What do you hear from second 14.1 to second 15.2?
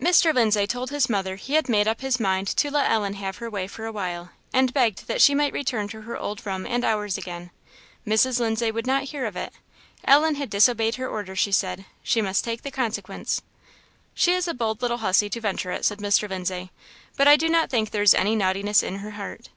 "She is a bold little